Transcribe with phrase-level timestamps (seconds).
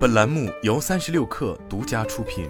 [0.00, 2.48] 本栏目由三十六氪独家出品。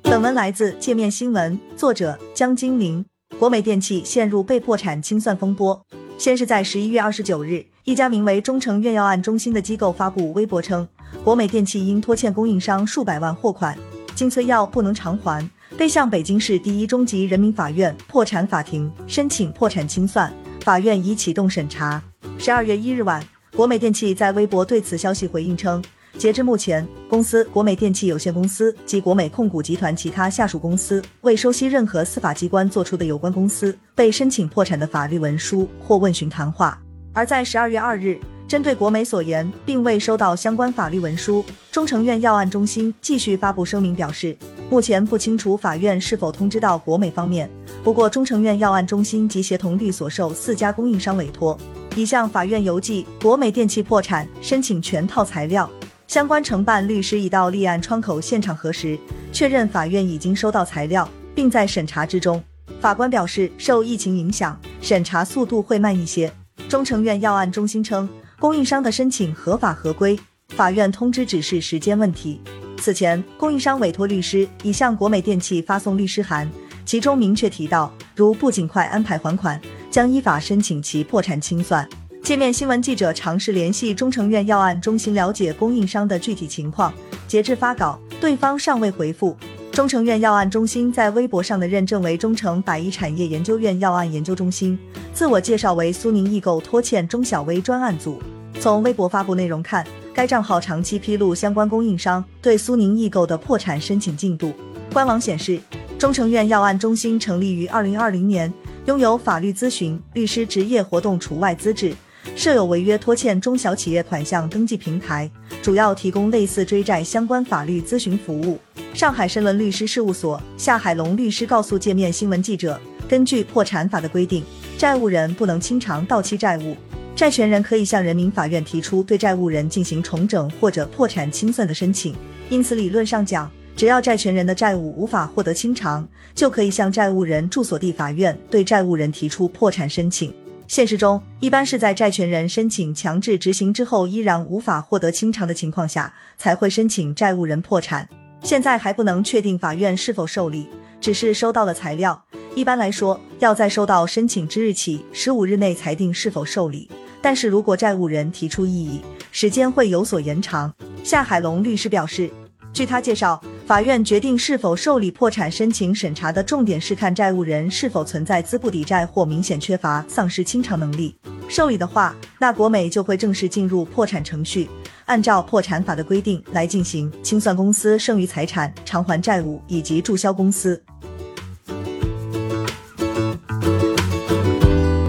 [0.00, 3.04] 本文来自界面新闻，作者江金玲。
[3.38, 5.84] 国美电器陷入被破产清算风波。
[6.16, 10.88] 先是在十一月二十九日，一家名为中成院药案中心的机构发布微博称，
[11.22, 13.76] 国美电器因拖欠供应商数百万货款，
[14.14, 20.32] 经催药不能偿还，被向北京市第一中级人民法院破产法庭申请破产清算，
[20.62, 22.02] 法院已启动审查。
[22.44, 23.22] 十二月一日晚，
[23.54, 25.80] 国美电器在微博对此消息回应称。
[26.18, 36.76] 截至目前，公司国美电器有限公司及国美控股集团其他下属公司未收悉任何司法机关作出的有关公司被申请破产的法律文书或问询谈话。
[37.12, 38.18] 而在十二月二日，
[38.48, 44.36] 针对国美所言并未收到相关法律文书，中成院药案中心继续发布声明表示，
[44.68, 47.48] 目前不清楚法院是否通知到国美方面。
[47.84, 51.56] 不过，中成院药案中心及协同律所受四家供应商委托，
[51.94, 55.70] 已向法院邮寄国美电器破产申请全套材料。
[56.06, 58.98] 相关承办律师已到立案窗口现场核实，
[59.32, 62.42] 确认法院已经收到材料，并在审查之中。
[62.80, 66.30] 法官表示，受疫情影响，审查速度会慢一些。
[66.68, 72.40] 中成院药案中心称，供应商的申请合法合规，法院通知只是时间问题。
[72.78, 76.50] 此前，供应商委托律师已向国美电器发送律师函，
[76.84, 79.60] 其中明确提到，如不尽快安排还款，
[79.92, 81.86] 将依法申请其破产清算。
[82.24, 86.90] 界面新闻记者尝试联系中成院药案中心了解供应商的具体情况，
[87.28, 89.36] 截至发稿，对方尚未回复。
[89.70, 94.78] 中成院药案中心在微博上的认证为中成百亿产业研究院药案研究中心，
[95.12, 98.18] 自我介绍为苏宁易购拖欠中小微专案组。
[98.58, 104.54] 从微博发布内容看，该账号长期披露相关供应商对苏宁易购的破产申请进度。
[104.90, 105.60] 官网显示，
[105.98, 108.52] 中成院药案中心成立于二零二零年，
[108.86, 111.94] 拥有法律咨询、律师执业活动除外资质。
[112.36, 115.28] 设有违约拖欠中小企业款项登记平台，
[115.60, 118.58] 主要提供类似追债相关法律咨询服务。
[118.94, 124.44] 上海申伦律师事务所夏海龙律师告诉界面新闻记者，根据破产法的规定，
[124.78, 126.76] 债务人不能清偿到期债务，
[127.16, 132.14] 债权人可以向人民法院提出对债务人进行重整或者破产清算的申请。
[132.48, 140.32] 因此，理论上讲，只要债权人的债务无法获得清偿，就可以向债务人住所地法院对债务人提出破产申请。
[140.68, 148.08] 现实中，一般是在债权人申请强制执行之后，依然无法获得清偿的情况下，才会申请债务人破产。
[148.42, 150.68] 现在还不能确定法院是否受理，
[151.00, 152.22] 只是收到了材料。
[152.54, 156.90] 一般来说，要在收到申请之日起十五日内裁定是否受理。
[157.20, 159.00] 但是如果债务人提出异议，
[159.30, 160.72] 时间会有所延长。
[161.04, 162.30] 夏海龙律师表示，
[162.72, 163.42] 据他介绍。
[163.72, 171.16] 法院决定是否受理破产申请审查的重点是看债务人是否存在资不抵债或明显缺乏、丧失清偿能力。
[171.48, 174.68] 受理的话，那国美就会正式进入破产程序，
[175.06, 180.78] 按照破产法的规定来进行清算公司剩余财产、偿还债务以及注销公司。